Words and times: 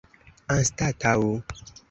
anstataŭ 0.55 1.15